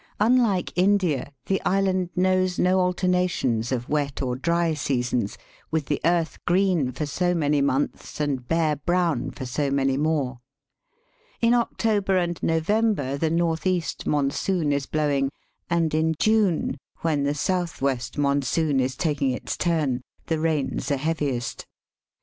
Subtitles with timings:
[0.19, 5.37] Unlike India, the island knows no alternations of wet or dry seasons,
[5.69, 10.39] with the earth green for so many months and bare brown for so many more.
[11.39, 15.29] In October and November the north east monsoon is blowing,
[15.69, 20.97] and in June, when the south west monsoon is taking its turn, the rains are
[20.97, 21.67] heaviest.